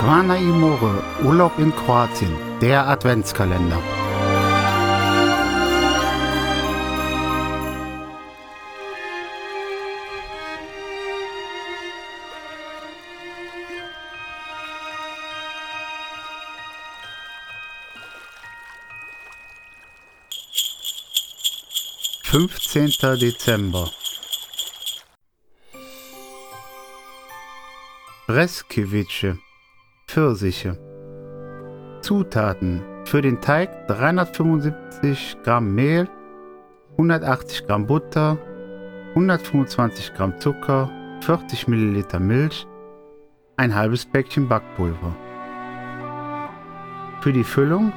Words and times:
Zvana 0.00 0.36
Imore, 0.36 1.02
Urlaub 1.24 1.58
in 1.58 1.74
Kroatien, 1.74 2.34
der 2.60 2.86
Adventskalender. 2.86 3.82
Fünfzehnter 22.22 23.16
Dezember 23.16 23.90
Breskewitsche 28.28 29.38
Pfirsiche. 30.18 30.76
Zutaten 32.00 32.82
für 33.04 33.22
den 33.22 33.40
Teig 33.40 33.86
375 33.86 35.36
Gramm 35.44 35.76
Mehl, 35.76 36.08
180 36.94 37.68
Gramm 37.68 37.86
Butter, 37.86 38.36
125 39.10 40.14
Gramm 40.14 40.36
Zucker, 40.40 40.90
40 41.20 41.68
Milliliter 41.68 42.18
Milch, 42.18 42.66
ein 43.58 43.76
halbes 43.76 44.06
Päckchen 44.06 44.48
Backpulver. 44.48 45.14
Für 47.20 47.32
die 47.32 47.44
Füllung 47.44 47.92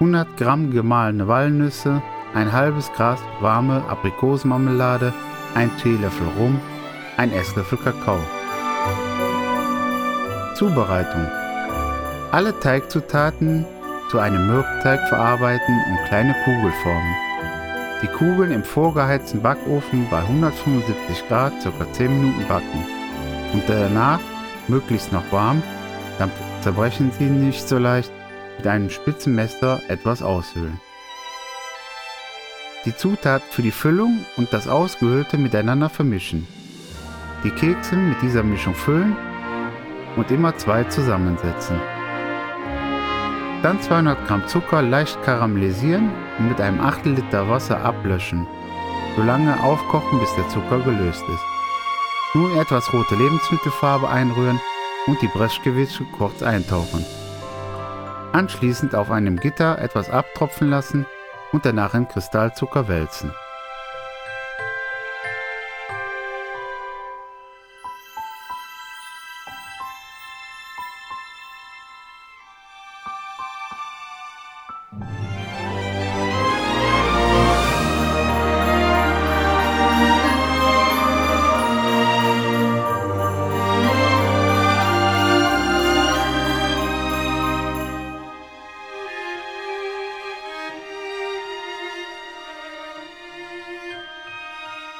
100 0.00 0.36
Gramm 0.36 0.72
gemahlene 0.72 1.28
Walnüsse, 1.28 2.02
ein 2.34 2.50
halbes 2.50 2.92
Glas 2.94 3.20
warme 3.38 3.84
Aprikosenmarmelade, 3.88 5.12
ein 5.54 5.70
Teelöffel 5.80 6.26
Rum, 6.36 6.60
ein 7.16 7.30
Esslöffel 7.30 7.78
Kakao. 7.78 8.18
Zubereitung. 10.56 11.43
Alle 12.34 12.58
Teigzutaten 12.58 13.64
zu 14.10 14.18
einem 14.18 14.48
Mürbteig 14.48 15.08
verarbeiten 15.08 15.84
und 15.88 16.04
kleine 16.08 16.34
Kugeln 16.44 16.72
formen. 16.82 17.14
Die 18.02 18.08
Kugeln 18.08 18.50
im 18.50 18.64
vorgeheizten 18.64 19.40
Backofen 19.40 20.08
bei 20.10 20.18
175 20.18 21.28
Grad 21.28 21.52
ca. 21.62 21.92
10 21.92 22.10
Minuten 22.10 22.48
backen 22.48 22.84
und 23.52 23.62
danach 23.68 24.18
möglichst 24.66 25.12
noch 25.12 25.30
warm, 25.30 25.62
dann 26.18 26.32
zerbrechen 26.60 27.12
sie 27.16 27.26
nicht 27.26 27.68
so 27.68 27.78
leicht, 27.78 28.10
mit 28.56 28.66
einem 28.66 28.90
spitzen 28.90 29.36
Messer 29.36 29.80
etwas 29.86 30.20
aushöhlen. 30.20 30.80
Die 32.84 32.96
Zutaten 32.96 33.46
für 33.48 33.62
die 33.62 33.70
Füllung 33.70 34.26
und 34.36 34.52
das 34.52 34.66
Ausgehöhlte 34.66 35.38
miteinander 35.38 35.88
vermischen. 35.88 36.48
Die 37.44 37.52
Kekse 37.52 37.94
mit 37.94 38.20
dieser 38.22 38.42
Mischung 38.42 38.74
füllen 38.74 39.16
und 40.16 40.32
immer 40.32 40.56
zwei 40.56 40.82
zusammensetzen. 40.82 41.78
Dann 43.64 43.80
200 43.80 44.26
Gramm 44.26 44.46
Zucker 44.46 44.82
leicht 44.82 45.22
karamellisieren 45.22 46.10
und 46.38 46.48
mit 46.50 46.60
einem 46.60 46.82
Achtel 46.82 47.14
Liter 47.14 47.48
Wasser 47.48 47.82
ablöschen. 47.82 48.46
So 49.16 49.22
lange 49.22 49.58
aufkochen, 49.62 50.20
bis 50.20 50.34
der 50.34 50.46
Zucker 50.50 50.80
gelöst 50.80 51.22
ist. 51.22 51.44
Nun 52.34 52.58
etwas 52.58 52.92
rote 52.92 53.14
Lebensmittelfarbe 53.14 54.06
einrühren 54.06 54.60
und 55.06 55.22
die 55.22 55.28
Breschgewitsche 55.28 56.04
kurz 56.18 56.42
eintauchen. 56.42 57.06
Anschließend 58.32 58.94
auf 58.94 59.10
einem 59.10 59.40
Gitter 59.40 59.78
etwas 59.78 60.10
abtropfen 60.10 60.68
lassen 60.68 61.06
und 61.52 61.64
danach 61.64 61.94
in 61.94 62.06
Kristallzucker 62.06 62.86
wälzen. 62.86 63.32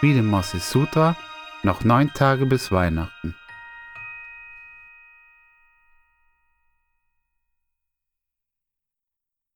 Wie 0.00 0.12
dem 0.12 0.26
Moses 0.26 0.70
Sutra 0.70 1.16
noch 1.62 1.82
neun 1.82 2.12
Tage 2.12 2.44
bis 2.44 2.70
Weihnachten. 2.70 3.34